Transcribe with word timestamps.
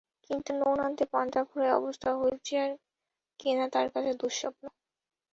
কিন্তু 0.25 0.49
নুন 0.59 0.77
আনতে 0.85 1.05
পান্তা 1.13 1.41
ফুরায় 1.49 1.77
অবস্থায় 1.79 2.15
হুইলচেয়ার 2.19 2.71
কেনা 3.39 3.65
তাঁর 3.73 3.87
কাছে 3.93 4.11
দুঃস্বপ্ন। 4.21 4.63